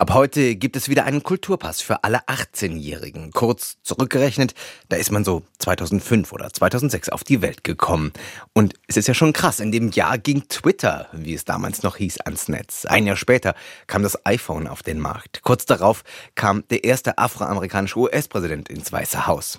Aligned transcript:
Ab 0.00 0.14
heute 0.14 0.56
gibt 0.56 0.76
es 0.76 0.88
wieder 0.88 1.04
einen 1.04 1.22
Kulturpass 1.22 1.82
für 1.82 2.04
alle 2.04 2.20
18-Jährigen. 2.20 3.32
Kurz 3.32 3.76
zurückgerechnet, 3.82 4.54
da 4.88 4.96
ist 4.96 5.12
man 5.12 5.26
so 5.26 5.42
2005 5.58 6.32
oder 6.32 6.50
2006 6.50 7.10
auf 7.10 7.22
die 7.22 7.42
Welt 7.42 7.64
gekommen. 7.64 8.14
Und 8.54 8.72
es 8.86 8.96
ist 8.96 9.08
ja 9.08 9.12
schon 9.12 9.34
krass, 9.34 9.60
in 9.60 9.72
dem 9.72 9.90
Jahr 9.90 10.16
ging 10.16 10.48
Twitter, 10.48 11.08
wie 11.12 11.34
es 11.34 11.44
damals 11.44 11.82
noch 11.82 11.98
hieß, 11.98 12.22
ans 12.22 12.48
Netz. 12.48 12.86
Ein 12.86 13.06
Jahr 13.06 13.16
später 13.16 13.54
kam 13.88 14.02
das 14.02 14.24
iPhone 14.24 14.68
auf 14.68 14.82
den 14.82 15.00
Markt. 15.00 15.42
Kurz 15.42 15.66
darauf 15.66 16.02
kam 16.34 16.64
der 16.70 16.84
erste 16.84 17.18
afroamerikanische 17.18 17.98
US-Präsident 17.98 18.70
ins 18.70 18.90
Weiße 18.90 19.26
Haus. 19.26 19.58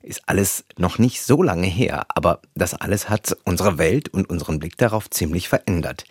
Ist 0.00 0.22
alles 0.24 0.64
noch 0.78 0.96
nicht 0.96 1.20
so 1.20 1.42
lange 1.42 1.66
her, 1.66 2.06
aber 2.08 2.40
das 2.54 2.72
alles 2.72 3.10
hat 3.10 3.36
unsere 3.44 3.76
Welt 3.76 4.08
und 4.08 4.30
unseren 4.30 4.58
Blick 4.58 4.78
darauf 4.78 5.10
ziemlich 5.10 5.50
verändert. 5.50 6.06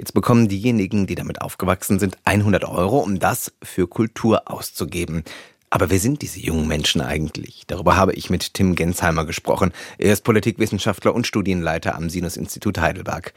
Jetzt 0.00 0.14
bekommen 0.14 0.48
diejenigen, 0.48 1.06
die 1.06 1.14
damit 1.14 1.42
aufgewachsen 1.42 1.98
sind, 1.98 2.16
100 2.24 2.64
Euro, 2.64 3.00
um 3.00 3.18
das 3.18 3.52
für 3.62 3.86
Kultur 3.86 4.50
auszugeben. 4.50 5.24
Aber 5.68 5.90
wer 5.90 5.98
sind 5.98 6.22
diese 6.22 6.40
jungen 6.40 6.66
Menschen 6.66 7.02
eigentlich? 7.02 7.64
Darüber 7.66 7.96
habe 7.98 8.14
ich 8.14 8.30
mit 8.30 8.54
Tim 8.54 8.76
Gensheimer 8.76 9.26
gesprochen. 9.26 9.72
Er 9.98 10.14
ist 10.14 10.24
Politikwissenschaftler 10.24 11.14
und 11.14 11.26
Studienleiter 11.26 11.96
am 11.96 12.08
Sinus-Institut 12.08 12.78
Heidelberg. 12.78 13.34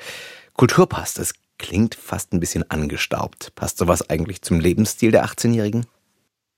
Kulturpass, 0.53 1.15
das 1.15 1.33
klingt 1.57 1.95
fast 1.95 2.31
ein 2.31 2.39
bisschen 2.39 2.71
angestaubt. 2.71 3.51
Passt 3.55 3.77
sowas 3.77 4.09
eigentlich 4.09 4.41
zum 4.41 4.61
Lebensstil 4.61 5.11
der 5.11 5.25
18-Jährigen? 5.25 5.85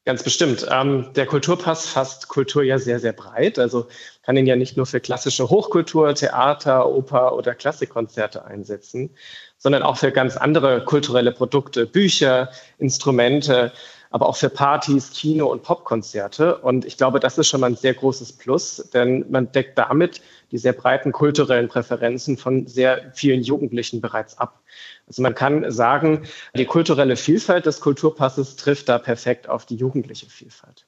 Ganz 0.06 0.22
bestimmt. 0.22 0.68
Ähm, 0.70 1.08
der 1.16 1.26
Kulturpass 1.26 1.88
fasst 1.88 2.28
Kultur 2.28 2.62
ja 2.62 2.78
sehr, 2.78 3.00
sehr 3.00 3.12
breit. 3.12 3.58
Also 3.58 3.88
kann 4.22 4.38
ihn 4.38 4.46
ja 4.46 4.56
nicht 4.56 4.78
nur 4.78 4.86
für 4.86 5.00
klassische 5.00 5.50
Hochkultur, 5.50 6.14
Theater, 6.14 6.88
Oper 6.88 7.36
oder 7.36 7.56
Klassikkonzerte 7.56 8.46
einsetzen, 8.46 9.10
sondern 9.58 9.82
auch 9.82 9.98
für 9.98 10.12
ganz 10.12 10.38
andere 10.38 10.86
kulturelle 10.86 11.32
Produkte, 11.32 11.88
Bücher, 11.88 12.52
Instrumente, 12.78 13.72
aber 14.12 14.30
auch 14.30 14.38
für 14.38 14.52
Partys, 14.52 15.10
Kino 15.10 15.48
und 15.48 15.64
Popkonzerte. 15.64 16.60
Und 16.60 16.86
ich 16.86 16.98
glaube, 16.98 17.20
das 17.20 17.40
ist 17.40 17.48
schon 17.48 17.62
mal 17.62 17.72
ein 17.72 17.76
sehr 17.76 17.96
großes 17.96 18.34
Plus, 18.34 18.88
denn 18.94 19.26
man 19.32 19.52
deckt 19.52 19.76
damit 19.76 20.22
die 20.52 20.60
sehr 20.60 20.74
breiten 20.74 21.14
kulturellen 21.14 21.68
Präferenzen 21.68 22.38
von 22.38 22.68
sehr 22.68 23.12
vielen 23.16 23.42
Jugendlichen 23.42 24.02
bereits 24.02 24.38
ab. 24.38 24.62
Also 25.08 25.22
man 25.22 25.36
kann 25.36 25.72
sagen, 25.72 26.24
die 26.56 26.66
kulturelle 26.66 27.16
Vielfalt 27.16 27.66
des 27.66 27.80
Kulturpasses 27.80 28.56
trifft 28.56 28.90
da 28.90 28.98
perfekt 28.98 29.48
auf 29.48 29.66
die 29.66 29.76
jugendliche 29.76 30.28
Vielfalt. 30.28 30.88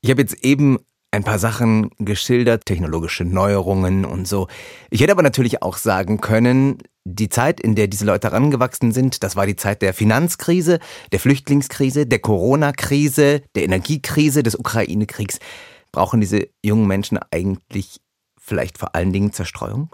Ich 0.00 0.10
habe 0.10 0.20
jetzt 0.20 0.44
eben 0.44 0.78
ein 1.12 1.24
paar 1.24 1.38
Sachen 1.38 1.90
geschildert, 1.98 2.64
technologische 2.64 3.24
Neuerungen 3.24 4.04
und 4.04 4.26
so. 4.26 4.48
Ich 4.90 5.00
hätte 5.00 5.12
aber 5.12 5.22
natürlich 5.22 5.62
auch 5.62 5.76
sagen 5.76 6.20
können, 6.20 6.78
die 7.04 7.28
Zeit, 7.28 7.60
in 7.60 7.74
der 7.74 7.88
diese 7.88 8.04
Leute 8.04 8.28
herangewachsen 8.28 8.92
sind, 8.92 9.22
das 9.22 9.36
war 9.36 9.46
die 9.46 9.56
Zeit 9.56 9.82
der 9.82 9.92
Finanzkrise, 9.92 10.78
der 11.10 11.20
Flüchtlingskrise, 11.20 12.06
der 12.06 12.20
Corona-Krise, 12.20 13.42
der 13.54 13.64
Energiekrise, 13.64 14.42
des 14.42 14.56
Ukraine-Kriegs. 14.56 15.38
Brauchen 15.90 16.20
diese 16.20 16.48
jungen 16.64 16.86
Menschen 16.86 17.18
eigentlich 17.30 18.00
vielleicht 18.40 18.78
vor 18.78 18.94
allen 18.94 19.12
Dingen 19.12 19.32
Zerstreuung? 19.32 19.90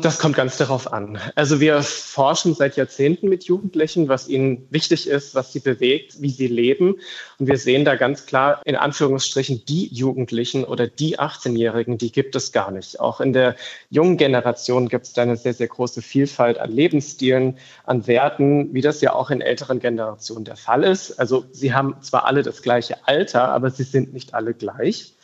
Das 0.00 0.20
kommt 0.20 0.36
ganz 0.36 0.56
darauf 0.56 0.92
an. 0.92 1.18
Also 1.34 1.58
wir 1.58 1.82
forschen 1.82 2.54
seit 2.54 2.76
Jahrzehnten 2.76 3.28
mit 3.28 3.44
Jugendlichen, 3.44 4.06
was 4.06 4.28
ihnen 4.28 4.64
wichtig 4.70 5.08
ist, 5.08 5.34
was 5.34 5.52
sie 5.52 5.58
bewegt, 5.58 6.22
wie 6.22 6.30
sie 6.30 6.46
leben. 6.46 6.94
Und 7.40 7.48
wir 7.48 7.58
sehen 7.58 7.84
da 7.84 7.96
ganz 7.96 8.24
klar 8.24 8.62
in 8.64 8.76
Anführungsstrichen 8.76 9.64
die 9.66 9.88
Jugendlichen 9.88 10.62
oder 10.62 10.86
die 10.86 11.18
18-Jährigen, 11.18 11.98
die 11.98 12.12
gibt 12.12 12.36
es 12.36 12.52
gar 12.52 12.70
nicht. 12.70 13.00
Auch 13.00 13.20
in 13.20 13.32
der 13.32 13.56
jungen 13.90 14.18
Generation 14.18 14.88
gibt 14.88 15.06
es 15.06 15.14
da 15.14 15.22
eine 15.22 15.36
sehr, 15.36 15.52
sehr 15.52 15.66
große 15.66 16.00
Vielfalt 16.00 16.58
an 16.58 16.70
Lebensstilen, 16.70 17.58
an 17.84 18.06
Werten, 18.06 18.72
wie 18.74 18.82
das 18.82 19.00
ja 19.00 19.14
auch 19.14 19.32
in 19.32 19.40
älteren 19.40 19.80
Generationen 19.80 20.44
der 20.44 20.56
Fall 20.56 20.84
ist. 20.84 21.18
Also 21.18 21.44
sie 21.50 21.74
haben 21.74 21.96
zwar 22.02 22.24
alle 22.24 22.44
das 22.44 22.62
gleiche 22.62 23.08
Alter, 23.08 23.48
aber 23.48 23.72
sie 23.72 23.82
sind 23.82 24.12
nicht 24.12 24.32
alle 24.32 24.54
gleich. 24.54 25.14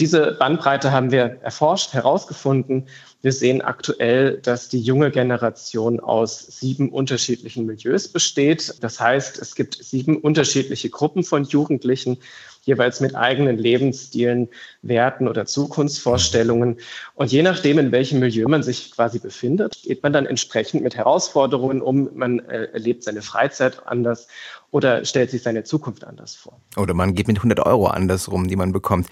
Diese 0.00 0.32
Bandbreite 0.32 0.90
haben 0.90 1.12
wir 1.12 1.38
erforscht, 1.42 1.92
herausgefunden. 1.92 2.88
Wir 3.22 3.30
sehen 3.30 3.62
aktuell, 3.62 4.38
dass 4.38 4.68
die 4.68 4.80
junge 4.80 5.12
Generation 5.12 6.00
aus 6.00 6.40
sieben 6.40 6.90
unterschiedlichen 6.90 7.64
Milieus 7.64 8.08
besteht. 8.08 8.74
Das 8.80 8.98
heißt, 8.98 9.38
es 9.38 9.54
gibt 9.54 9.78
sieben 9.80 10.16
unterschiedliche 10.16 10.90
Gruppen 10.90 11.22
von 11.22 11.44
Jugendlichen, 11.44 12.18
jeweils 12.62 12.98
mit 12.98 13.14
eigenen 13.14 13.56
Lebensstilen, 13.56 14.48
Werten 14.82 15.28
oder 15.28 15.46
Zukunftsvorstellungen. 15.46 16.78
Und 17.14 17.30
je 17.30 17.42
nachdem, 17.42 17.78
in 17.78 17.92
welchem 17.92 18.18
Milieu 18.18 18.48
man 18.48 18.64
sich 18.64 18.90
quasi 18.90 19.20
befindet, 19.20 19.80
geht 19.84 20.02
man 20.02 20.12
dann 20.12 20.26
entsprechend 20.26 20.82
mit 20.82 20.96
Herausforderungen 20.96 21.80
um. 21.80 22.10
Man 22.14 22.40
äh, 22.40 22.64
erlebt 22.72 23.04
seine 23.04 23.22
Freizeit 23.22 23.86
anders 23.86 24.26
oder 24.72 25.04
stellt 25.04 25.30
sich 25.30 25.44
seine 25.44 25.62
Zukunft 25.62 26.02
anders 26.02 26.34
vor. 26.34 26.60
Oder 26.76 26.94
man 26.94 27.14
geht 27.14 27.28
mit 27.28 27.36
100 27.36 27.60
Euro 27.60 27.86
anders 27.86 28.28
rum, 28.28 28.48
die 28.48 28.56
man 28.56 28.72
bekommt. 28.72 29.06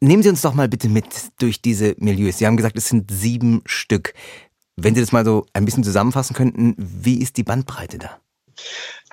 Nehmen 0.00 0.22
Sie 0.22 0.28
uns 0.28 0.42
doch 0.42 0.54
mal 0.54 0.68
bitte 0.68 0.88
mit 0.88 1.06
durch 1.38 1.62
diese 1.62 1.94
Milieus. 1.98 2.38
Sie 2.38 2.46
haben 2.46 2.56
gesagt, 2.56 2.76
es 2.76 2.88
sind 2.88 3.10
sieben 3.10 3.62
Stück. 3.64 4.14
Wenn 4.76 4.94
Sie 4.94 5.00
das 5.00 5.12
mal 5.12 5.24
so 5.24 5.46
ein 5.52 5.64
bisschen 5.64 5.84
zusammenfassen 5.84 6.34
könnten, 6.34 6.74
wie 6.76 7.20
ist 7.20 7.36
die 7.36 7.44
Bandbreite 7.44 7.98
da? 7.98 8.20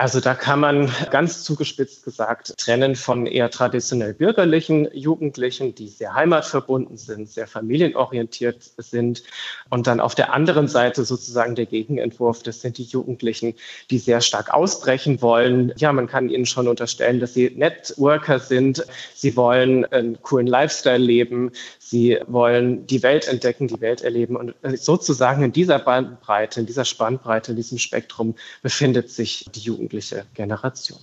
Also 0.01 0.19
da 0.19 0.34
kann 0.34 0.59
man 0.59 0.91
ganz 1.12 1.44
zugespitzt 1.44 2.03
gesagt 2.03 2.57
trennen 2.57 2.95
von 2.95 3.28
eher 3.28 3.51
traditionell 3.51 4.16
bürgerlichen 4.16 4.89
Jugendlichen, 4.95 5.75
die 5.75 5.89
sehr 5.89 6.16
heimatverbunden 6.16 6.97
sind, 6.97 7.29
sehr 7.29 7.45
familienorientiert 7.45 8.72
sind. 8.78 9.22
Und 9.69 9.85
dann 9.85 10.00
auf 10.00 10.16
der 10.16 10.34
anderen 10.34 10.67
Seite 10.67 11.06
sozusagen 11.06 11.53
der 11.53 11.67
Gegenentwurf, 11.67 12.41
das 12.41 12.61
sind 12.61 12.79
die 12.79 12.84
Jugendlichen, 12.84 13.53
die 13.91 14.00
sehr 14.00 14.22
stark 14.22 14.51
ausbrechen 14.51 15.22
wollen. 15.22 15.72
Ja, 15.78 15.94
man 15.94 16.07
kann 16.07 16.29
ihnen 16.29 16.47
schon 16.47 16.67
unterstellen, 16.67 17.19
dass 17.19 17.35
sie 17.35 17.51
Networker 17.56 18.40
sind. 18.40 18.84
Sie 19.13 19.35
wollen 19.35 19.85
einen 19.85 20.19
coolen 20.23 20.47
Lifestyle 20.47 20.97
leben. 20.97 21.51
Sie 21.78 22.17
wollen 22.25 22.88
die 22.88 23.03
Welt 23.03 23.28
entdecken, 23.28 23.67
die 23.67 23.81
Welt 23.81 24.01
erleben. 24.01 24.35
Und 24.35 24.56
sozusagen 24.79 25.44
in 25.44 25.51
dieser 25.51 25.78
Bandbreite, 25.78 26.59
in 26.59 26.66
dieser 26.66 26.85
Spannbreite, 26.85 27.51
in 27.51 27.57
diesem 27.57 27.78
Spektrum 27.78 28.34
befindet 28.63 29.11
sich 29.11 29.45
die 29.53 29.59
Jugend 29.59 29.91
jugendliche 29.91 30.25
Generation. 30.34 31.00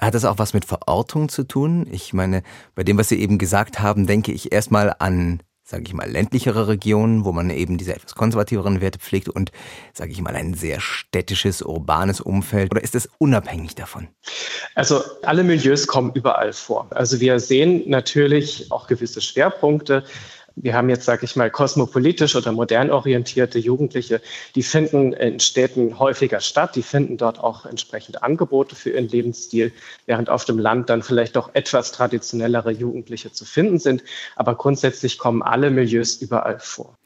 Hat 0.00 0.14
das 0.14 0.24
auch 0.24 0.38
was 0.38 0.54
mit 0.54 0.64
Verortung 0.64 1.28
zu 1.28 1.44
tun? 1.44 1.86
Ich 1.90 2.12
meine, 2.12 2.42
bei 2.74 2.82
dem, 2.82 2.98
was 2.98 3.08
Sie 3.08 3.20
eben 3.20 3.38
gesagt 3.38 3.80
haben, 3.80 4.06
denke 4.06 4.32
ich 4.32 4.52
erstmal 4.52 4.94
an 4.98 5.42
sage 5.64 5.84
ich 5.86 5.94
mal, 5.94 6.10
ländlichere 6.10 6.68
Regionen, 6.68 7.24
wo 7.24 7.32
man 7.32 7.48
eben 7.48 7.78
diese 7.78 7.94
etwas 7.94 8.14
konservativeren 8.14 8.82
Werte 8.82 8.98
pflegt 8.98 9.30
und, 9.30 9.52
sage 9.94 10.10
ich 10.10 10.20
mal, 10.20 10.34
ein 10.34 10.52
sehr 10.52 10.80
städtisches, 10.80 11.62
urbanes 11.62 12.20
Umfeld? 12.20 12.72
Oder 12.72 12.82
ist 12.82 12.94
es 12.94 13.08
unabhängig 13.16 13.74
davon? 13.74 14.08
Also 14.74 15.00
alle 15.22 15.44
Milieus 15.44 15.86
kommen 15.86 16.12
überall 16.12 16.52
vor. 16.52 16.88
Also 16.90 17.20
wir 17.20 17.40
sehen 17.40 17.84
natürlich 17.86 18.70
auch 18.70 18.86
gewisse 18.86 19.22
Schwerpunkte. 19.22 20.04
Wir 20.56 20.74
haben 20.74 20.88
jetzt, 20.88 21.04
sage 21.04 21.24
ich 21.24 21.36
mal, 21.36 21.50
kosmopolitisch 21.50 22.36
oder 22.36 22.52
modern 22.52 22.90
orientierte 22.90 23.58
Jugendliche, 23.58 24.20
die 24.54 24.62
finden 24.62 25.12
in 25.12 25.40
Städten 25.40 25.98
häufiger 25.98 26.40
statt, 26.40 26.76
die 26.76 26.82
finden 26.82 27.16
dort 27.16 27.40
auch 27.40 27.66
entsprechend 27.66 28.22
Angebote 28.22 28.74
für 28.74 28.90
ihren 28.90 29.08
Lebensstil, 29.08 29.72
während 30.06 30.30
auf 30.30 30.44
dem 30.44 30.58
Land 30.58 30.90
dann 30.90 31.02
vielleicht 31.02 31.36
doch 31.36 31.54
etwas 31.54 31.92
traditionellere 31.92 32.70
Jugendliche 32.70 33.32
zu 33.32 33.44
finden 33.44 33.78
sind. 33.78 34.02
Aber 34.36 34.54
grundsätzlich 34.54 35.18
kommen 35.18 35.42
alle 35.42 35.70
Milieus 35.70 36.16
überall 36.16 36.58
vor. 36.60 36.96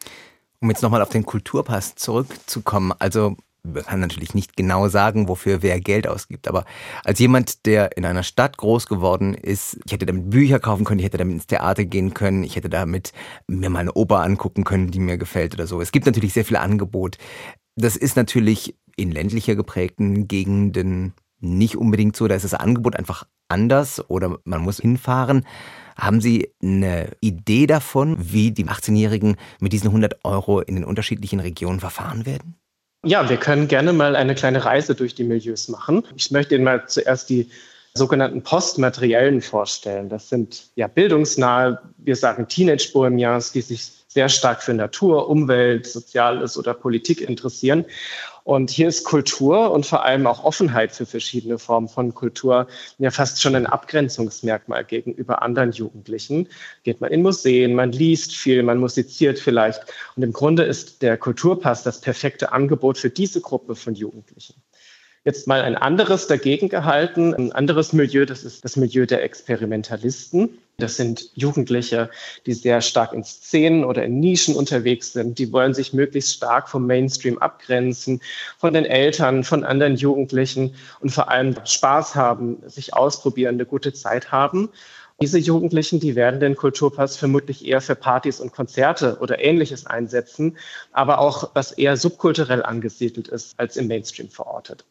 Um 0.61 0.71
jetzt 0.71 0.83
nochmal 0.83 1.03
auf 1.03 1.11
den 1.11 1.27
Kulturpass 1.27 1.95
zurückzukommen, 1.97 2.93
also 2.99 3.37
man 3.73 3.85
kann 3.85 4.01
natürlich 4.01 4.35
nicht 4.35 4.57
genau 4.57 4.89
sagen, 4.89 5.29
wofür 5.29 5.63
wer 5.63 5.81
Geld 5.81 6.07
ausgibt, 6.07 6.49
aber 6.49 6.65
als 7.05 7.19
jemand, 7.19 7.67
der 7.67 7.97
in 7.97 8.05
einer 8.05 8.23
Stadt 8.23 8.57
groß 8.57 8.87
geworden 8.87 9.35
ist, 9.35 9.79
ich 9.85 9.93
hätte 9.93 10.07
damit 10.07 10.31
Bücher 10.31 10.59
kaufen 10.59 10.85
können, 10.85 11.01
ich 11.01 11.07
hätte 11.07 11.19
damit 11.19 11.35
ins 11.35 11.47
Theater 11.47 11.85
gehen 11.85 12.15
können, 12.15 12.43
ich 12.43 12.57
hätte 12.57 12.71
damit 12.71 13.13
mir 13.47 13.71
mal 13.71 13.81
eine 13.81 13.93
Oper 13.93 14.23
angucken 14.23 14.65
können, 14.65 14.91
die 14.91 15.01
mir 15.01 15.19
gefällt 15.19 15.55
oder 15.55 15.67
so. 15.67 15.81
Es 15.81 15.93
gibt 15.93 16.07
natürlich 16.07 16.33
sehr 16.33 16.45
viel 16.45 16.57
Angebot. 16.57 17.19
Das 17.77 17.97
ist 17.97 18.17
natürlich 18.17 18.75
in 18.97 19.11
ländlicher 19.11 19.55
geprägten 19.55 20.27
Gegenden 20.27 21.13
nicht 21.41 21.77
unbedingt 21.77 22.17
so, 22.17 22.29
da 22.29 22.35
ist 22.35 22.45
das 22.45 22.55
Angebot 22.55 22.97
einfach 22.97 23.27
anders 23.49 24.09
oder 24.09 24.39
man 24.45 24.63
muss 24.63 24.79
hinfahren. 24.79 25.47
Haben 25.97 26.21
Sie 26.21 26.51
eine 26.63 27.11
Idee 27.21 27.67
davon, 27.67 28.17
wie 28.19 28.53
die 28.53 28.67
18-Jährigen 28.67 29.37
mit 29.61 29.73
diesen 29.73 29.89
100 29.89 30.25
Euro 30.25 30.61
in 30.61 30.75
den 30.75 30.85
unterschiedlichen 30.85 31.41
Regionen 31.41 31.81
verfahren 31.81 32.27
werden? 32.27 32.57
Ja, 33.07 33.31
wir 33.31 33.37
können 33.37 33.69
gerne 33.69 33.93
mal 33.93 34.17
eine 34.17 34.35
kleine 34.35 34.65
Reise 34.65 34.97
durch 34.97 35.15
die 35.15 35.23
Milieus 35.23 35.69
machen. 35.69 36.03
Ich 36.17 36.33
möchte 36.33 36.57
Ihnen 36.57 36.65
mal 36.65 36.89
zuerst 36.89 37.31
die 37.31 37.49
sogenannten 37.95 38.43
Postmateriellen 38.43 39.43
vorstellen. 39.43 40.09
Das 40.09 40.29
sind 40.29 40.71
ja 40.75 40.89
bildungsnahe, 40.89 41.81
wir 41.99 42.17
sagen 42.17 42.49
Teenage-Bohemians, 42.49 43.53
die 43.53 43.61
sich 43.61 43.93
sehr 44.09 44.29
stark 44.29 44.61
für 44.61 44.75
Natur, 44.75 45.29
Umwelt, 45.29 45.87
Soziales 45.87 46.59
oder 46.59 46.75
Politik 46.75 47.21
interessieren. 47.21 47.85
Und 48.47 48.71
hier 48.71 48.87
ist 48.87 49.03
Kultur 49.03 49.73
und 49.73 49.87
vor 49.87 50.05
allem 50.05 50.29
auch 50.29 50.45
Offenheit 50.45 50.93
für 50.93 51.05
verschiedene 51.05 51.59
Formen 51.59 51.89
von 51.89 52.15
Kultur 52.15 52.69
ja 52.99 53.11
fast 53.11 53.43
schon 53.43 53.57
ein 53.57 53.67
Abgrenzungsmerkmal 53.67 54.85
gegenüber 54.85 55.43
anderen 55.43 55.73
Jugendlichen. 55.73 56.49
Geht 56.85 57.01
man 57.01 57.11
in 57.11 57.23
Museen, 57.23 57.75
man 57.75 57.91
liest 57.91 58.37
viel, 58.37 58.63
man 58.63 58.79
musiziert 58.79 59.41
vielleicht. 59.41 59.81
Und 60.15 60.23
im 60.23 60.33
Grunde 60.33 60.63
ist 60.63 61.03
der 61.03 61.17
Kulturpass 61.19 61.83
das 61.83 62.01
perfekte 62.01 62.53
Angebot 62.53 62.99
für 62.99 63.11
diese 63.11 63.41
Gruppe 63.41 63.75
von 63.75 63.97
Jugendlichen. 63.97 64.55
Jetzt 65.27 65.49
mal 65.49 65.61
ein 65.61 65.75
anderes 65.75 66.29
dagegen 66.29 66.69
gehalten, 66.69 67.35
ein 67.35 67.51
anderes 67.51 67.93
Milieu, 67.93 68.27
das 68.27 68.45
ist 68.45 68.65
das 68.65 68.77
Milieu 68.77 69.07
der 69.07 69.25
Experimentalisten. 69.25 70.59
Das 70.79 70.97
sind 70.97 71.31
Jugendliche, 71.35 72.11
die 72.47 72.53
sehr 72.53 72.81
stark 72.81 73.13
in 73.13 73.25
Szenen 73.25 73.85
oder 73.85 74.05
in 74.05 74.21
Nischen 74.21 74.55
unterwegs 74.55 75.15
sind. 75.15 75.41
Die 75.41 75.53
wollen 75.53 75.75
sich 75.75 75.93
möglichst 75.93 76.35
stark 76.35 76.69
vom 76.69 76.87
Mainstream 76.87 77.39
abgrenzen, 77.39 78.21
von 78.57 78.73
den 78.73 78.85
Eltern, 78.85 79.43
von 79.43 79.65
anderen 79.65 79.97
Jugendlichen 79.97 80.77
und 81.01 81.11
vor 81.11 81.29
allem 81.29 81.57
Spaß 81.65 82.15
haben, 82.15 82.59
sich 82.69 82.95
ausprobieren, 82.95 83.57
eine 83.57 83.67
gute 83.67 83.93
Zeit 83.93 84.31
haben. 84.31 84.69
Diese 85.21 85.39
Jugendlichen, 85.39 85.99
die 85.99 86.15
werden 86.15 86.39
den 86.39 86.55
Kulturpass 86.55 87.17
vermutlich 87.17 87.67
eher 87.67 87.81
für 87.81 87.97
Partys 87.97 88.39
und 88.39 88.53
Konzerte 88.53 89.17
oder 89.21 89.41
ähnliches 89.43 89.87
einsetzen, 89.87 90.57
aber 90.93 91.19
auch 91.19 91.51
was 91.55 91.73
eher 91.73 91.97
subkulturell 91.97 92.63
angesiedelt 92.63 93.27
ist, 93.27 93.59
als 93.59 93.77
im 93.77 93.89
Mainstream 93.89 94.29
verortet. 94.29 94.85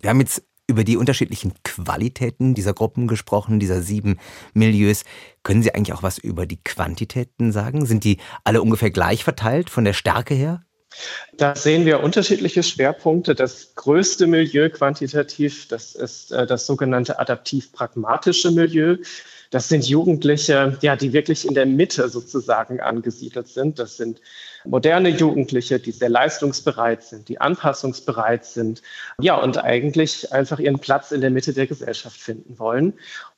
Wir 0.00 0.10
haben 0.10 0.20
jetzt 0.20 0.42
über 0.68 0.84
die 0.84 0.96
unterschiedlichen 0.96 1.54
Qualitäten 1.62 2.54
dieser 2.54 2.74
Gruppen 2.74 3.06
gesprochen, 3.06 3.60
dieser 3.60 3.82
sieben 3.82 4.18
Milieus. 4.52 5.04
Können 5.42 5.62
Sie 5.62 5.72
eigentlich 5.74 5.92
auch 5.92 6.02
was 6.02 6.18
über 6.18 6.46
die 6.46 6.62
Quantitäten 6.62 7.52
sagen? 7.52 7.86
Sind 7.86 8.04
die 8.04 8.18
alle 8.42 8.62
ungefähr 8.62 8.90
gleich 8.90 9.22
verteilt 9.22 9.70
von 9.70 9.84
der 9.84 9.92
Stärke 9.92 10.34
her? 10.34 10.65
Da 11.36 11.54
sehen 11.54 11.84
wir 11.84 12.00
unterschiedliche 12.02 12.62
Schwerpunkte. 12.62 13.34
Das 13.34 13.74
größte 13.74 14.26
Milieu 14.26 14.70
quantitativ, 14.70 15.68
das 15.68 15.94
ist 15.94 16.32
äh, 16.32 16.46
das 16.46 16.66
sogenannte 16.66 17.18
adaptiv-pragmatische 17.18 18.50
Milieu. 18.50 18.96
Das 19.50 19.68
sind 19.68 19.86
Jugendliche, 19.86 20.76
ja, 20.80 20.96
die 20.96 21.12
wirklich 21.12 21.46
in 21.46 21.54
der 21.54 21.66
Mitte 21.66 22.08
sozusagen 22.08 22.80
angesiedelt 22.80 23.48
sind. 23.48 23.78
Das 23.78 23.96
sind 23.96 24.20
moderne 24.64 25.10
Jugendliche, 25.10 25.78
die 25.78 25.92
sehr 25.92 26.08
leistungsbereit 26.08 27.02
sind, 27.02 27.28
die 27.28 27.40
anpassungsbereit 27.40 28.44
sind, 28.44 28.82
ja, 29.20 29.36
und 29.36 29.58
eigentlich 29.58 30.32
einfach 30.32 30.58
ihren 30.58 30.80
Platz 30.80 31.12
in 31.12 31.20
der 31.20 31.30
Mitte 31.30 31.52
der 31.52 31.66
Gesellschaft 31.66 32.20
finden 32.20 32.58
wollen. 32.58 32.94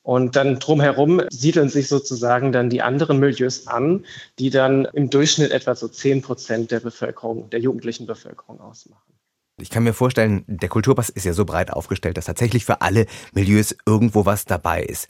Und 0.09 0.37
dann 0.37 0.59
drumherum 0.59 1.21
siedeln 1.29 1.69
sich 1.69 1.89
sozusagen 1.89 2.51
dann 2.51 2.71
die 2.71 2.81
anderen 2.81 3.19
Milieus 3.19 3.67
an, 3.67 4.07
die 4.39 4.49
dann 4.49 4.87
im 4.95 5.11
Durchschnitt 5.11 5.51
etwa 5.51 5.75
so 5.75 5.87
zehn 5.87 6.23
Prozent 6.23 6.71
der 6.71 6.81
Bevölkerung, 6.81 7.51
der 7.51 7.61
jugendlichen 7.61 8.07
Bevölkerung 8.07 8.59
ausmachen. 8.59 9.13
Ich 9.61 9.69
kann 9.69 9.85
mir 9.85 9.93
vorstellen, 9.93 10.45
der 10.47 10.71
Kulturpass 10.71 11.11
ist 11.11 11.27
ja 11.27 11.35
so 11.35 11.45
breit 11.45 11.71
aufgestellt, 11.71 12.17
dass 12.17 12.25
tatsächlich 12.25 12.65
für 12.65 12.81
alle 12.81 13.05
Milieus 13.35 13.77
irgendwo 13.85 14.25
was 14.25 14.47
dabei 14.47 14.83
ist. 14.83 15.09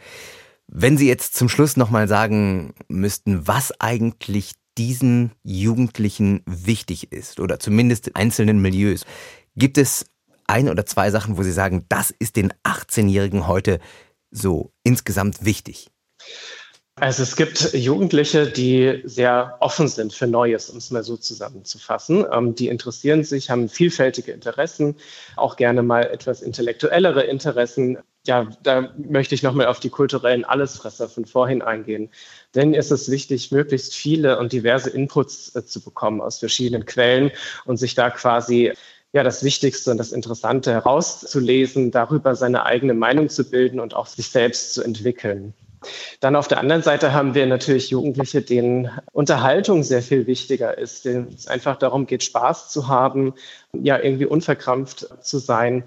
Wenn 0.66 0.98
Sie 0.98 1.06
jetzt 1.06 1.36
zum 1.36 1.48
Schluss 1.48 1.76
nochmal 1.76 2.08
sagen 2.08 2.74
müssten, 2.88 3.46
was 3.46 3.80
eigentlich 3.80 4.54
diesen 4.78 5.30
Jugendlichen 5.44 6.42
wichtig 6.44 7.12
ist 7.12 7.38
oder 7.38 7.60
zumindest 7.60 8.16
einzelnen 8.16 8.60
Milieus, 8.60 9.06
gibt 9.54 9.78
es 9.78 10.06
ein 10.48 10.68
oder 10.68 10.86
zwei 10.86 11.12
Sachen, 11.12 11.36
wo 11.36 11.44
Sie 11.44 11.52
sagen, 11.52 11.84
das 11.88 12.10
ist 12.10 12.34
den 12.34 12.52
18-Jährigen 12.64 13.46
heute 13.46 13.78
so 14.30 14.72
insgesamt 14.82 15.44
wichtig? 15.44 15.90
Also 17.00 17.22
es 17.22 17.36
gibt 17.36 17.74
Jugendliche, 17.74 18.46
die 18.46 19.02
sehr 19.04 19.56
offen 19.60 19.88
sind 19.88 20.12
für 20.12 20.26
Neues, 20.26 20.68
um 20.70 20.78
es 20.78 20.90
mal 20.90 21.04
so 21.04 21.16
zusammenzufassen. 21.16 22.26
Ähm, 22.32 22.54
die 22.54 22.68
interessieren 22.68 23.24
sich, 23.24 23.50
haben 23.50 23.68
vielfältige 23.68 24.32
Interessen, 24.32 24.96
auch 25.36 25.56
gerne 25.56 25.82
mal 25.82 26.02
etwas 26.02 26.42
intellektuellere 26.42 27.22
Interessen. 27.22 27.98
Ja, 28.26 28.48
da 28.62 28.92
möchte 28.96 29.34
ich 29.34 29.42
nochmal 29.42 29.66
auf 29.66 29.80
die 29.80 29.90
kulturellen 29.90 30.44
Allesfresser 30.44 31.08
von 31.08 31.24
vorhin 31.24 31.62
eingehen. 31.62 32.10
Denn 32.54 32.74
es 32.74 32.90
ist 32.90 33.10
wichtig, 33.10 33.52
möglichst 33.52 33.94
viele 33.94 34.38
und 34.38 34.52
diverse 34.52 34.90
Inputs 34.90 35.54
äh, 35.54 35.64
zu 35.64 35.80
bekommen 35.80 36.20
aus 36.20 36.38
verschiedenen 36.38 36.84
Quellen 36.84 37.30
und 37.64 37.76
sich 37.76 37.94
da 37.94 38.10
quasi 38.10 38.72
ja, 39.12 39.22
das 39.22 39.42
Wichtigste 39.42 39.90
und 39.90 39.98
das 39.98 40.12
Interessante 40.12 40.72
herauszulesen, 40.72 41.90
darüber 41.90 42.34
seine 42.34 42.66
eigene 42.66 42.94
Meinung 42.94 43.28
zu 43.28 43.48
bilden 43.48 43.80
und 43.80 43.94
auch 43.94 44.06
sich 44.06 44.28
selbst 44.28 44.74
zu 44.74 44.82
entwickeln. 44.82 45.54
Dann 46.20 46.36
auf 46.36 46.48
der 46.48 46.58
anderen 46.58 46.82
Seite 46.82 47.12
haben 47.12 47.34
wir 47.34 47.46
natürlich 47.46 47.90
Jugendliche, 47.90 48.42
denen 48.42 48.90
Unterhaltung 49.12 49.82
sehr 49.82 50.02
viel 50.02 50.26
wichtiger 50.26 50.76
ist, 50.76 51.04
denen 51.04 51.28
es 51.34 51.46
einfach 51.46 51.76
darum 51.76 52.06
geht, 52.06 52.24
Spaß 52.24 52.70
zu 52.70 52.88
haben, 52.88 53.34
ja, 53.72 53.98
irgendwie 53.98 54.26
unverkrampft 54.26 55.08
zu 55.22 55.38
sein. 55.38 55.84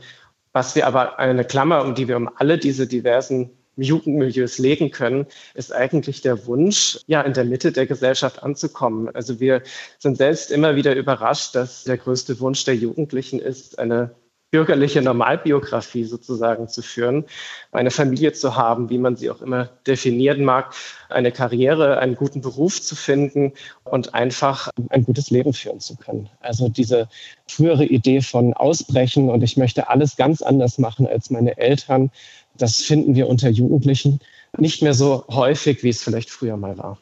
Was 0.53 0.75
wir 0.75 0.87
aber 0.87 1.19
eine 1.19 1.45
Klammer, 1.45 1.83
um 1.83 1.93
die 1.93 2.07
wir 2.07 2.17
um 2.17 2.29
alle 2.35 2.57
diese 2.57 2.87
diversen 2.87 3.51
Jugendmilieus 3.81 4.57
legen 4.57 4.91
können, 4.91 5.25
ist 5.53 5.73
eigentlich 5.73 6.21
der 6.21 6.45
Wunsch, 6.45 6.99
ja, 7.07 7.21
in 7.21 7.33
der 7.33 7.45
Mitte 7.45 7.71
der 7.71 7.87
Gesellschaft 7.87 8.43
anzukommen. 8.43 9.09
Also 9.13 9.39
wir 9.39 9.63
sind 9.99 10.17
selbst 10.17 10.51
immer 10.51 10.75
wieder 10.75 10.95
überrascht, 10.95 11.55
dass 11.55 11.83
der 11.83 11.97
größte 11.97 12.39
Wunsch 12.39 12.63
der 12.65 12.75
Jugendlichen 12.75 13.39
ist, 13.39 13.79
eine 13.79 14.15
bürgerliche 14.51 15.01
Normalbiografie 15.01 16.03
sozusagen 16.03 16.67
zu 16.67 16.81
führen, 16.81 17.25
eine 17.71 17.89
Familie 17.89 18.33
zu 18.33 18.55
haben, 18.57 18.89
wie 18.89 18.97
man 18.97 19.15
sie 19.15 19.29
auch 19.29 19.41
immer 19.41 19.69
definieren 19.87 20.43
mag, 20.43 20.75
eine 21.09 21.31
Karriere, 21.31 21.99
einen 21.99 22.15
guten 22.15 22.41
Beruf 22.41 22.81
zu 22.81 22.95
finden 22.95 23.53
und 23.85 24.13
einfach 24.13 24.69
ein 24.89 25.05
gutes 25.05 25.31
Leben 25.31 25.53
führen 25.53 25.79
zu 25.79 25.95
können. 25.95 26.29
Also 26.41 26.67
diese 26.67 27.07
frühere 27.47 27.85
Idee 27.85 28.21
von 28.21 28.53
Ausbrechen 28.53 29.29
und 29.29 29.41
ich 29.41 29.55
möchte 29.55 29.89
alles 29.89 30.17
ganz 30.17 30.41
anders 30.41 30.77
machen 30.77 31.07
als 31.07 31.29
meine 31.29 31.57
Eltern, 31.57 32.11
das 32.57 32.81
finden 32.81 33.15
wir 33.15 33.27
unter 33.27 33.49
Jugendlichen 33.49 34.19
nicht 34.57 34.81
mehr 34.81 34.93
so 34.93 35.25
häufig, 35.29 35.81
wie 35.83 35.89
es 35.89 36.03
vielleicht 36.03 36.29
früher 36.29 36.57
mal 36.57 36.77
war. 36.77 36.97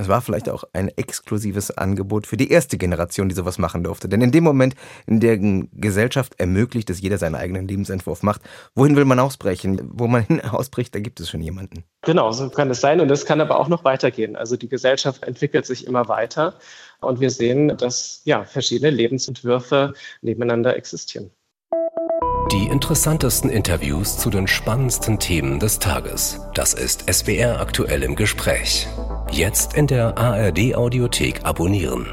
Es 0.00 0.06
war 0.06 0.20
vielleicht 0.20 0.48
auch 0.48 0.62
ein 0.72 0.88
exklusives 0.96 1.76
Angebot 1.76 2.28
für 2.28 2.36
die 2.36 2.52
erste 2.52 2.78
Generation, 2.78 3.28
die 3.28 3.34
sowas 3.34 3.58
machen 3.58 3.82
durfte. 3.82 4.08
Denn 4.08 4.22
in 4.22 4.30
dem 4.30 4.44
Moment, 4.44 4.76
in 5.06 5.18
der 5.18 5.36
Gesellschaft 5.38 6.38
ermöglicht, 6.38 6.88
dass 6.88 7.00
jeder 7.00 7.18
seinen 7.18 7.34
eigenen 7.34 7.66
Lebensentwurf 7.66 8.22
macht, 8.22 8.40
wohin 8.76 8.94
will 8.94 9.04
man 9.04 9.18
ausbrechen? 9.18 9.80
Wo 9.92 10.06
man 10.06 10.22
hin 10.22 10.40
ausbricht, 10.44 10.94
da 10.94 11.00
gibt 11.00 11.18
es 11.18 11.28
schon 11.28 11.42
jemanden. 11.42 11.82
Genau, 12.02 12.30
so 12.30 12.48
kann 12.48 12.70
es 12.70 12.80
sein. 12.80 13.00
Und 13.00 13.10
es 13.10 13.26
kann 13.26 13.40
aber 13.40 13.58
auch 13.58 13.66
noch 13.66 13.82
weitergehen. 13.82 14.36
Also 14.36 14.56
die 14.56 14.68
Gesellschaft 14.68 15.24
entwickelt 15.24 15.66
sich 15.66 15.84
immer 15.84 16.08
weiter. 16.08 16.54
Und 17.00 17.18
wir 17.18 17.30
sehen, 17.30 17.76
dass 17.76 18.20
ja, 18.24 18.44
verschiedene 18.44 18.90
Lebensentwürfe 18.90 19.94
nebeneinander 20.22 20.76
existieren. 20.76 21.32
Die 22.52 22.66
interessantesten 22.66 23.50
Interviews 23.50 24.16
zu 24.16 24.30
den 24.30 24.46
spannendsten 24.46 25.18
Themen 25.18 25.58
des 25.58 25.80
Tages. 25.80 26.40
Das 26.54 26.72
ist 26.72 27.12
SWR 27.12 27.60
aktuell 27.60 28.02
im 28.04 28.14
Gespräch. 28.14 28.86
Jetzt 29.30 29.74
in 29.74 29.86
der 29.86 30.16
ARD 30.16 30.74
Audiothek 30.74 31.44
abonnieren. 31.44 32.06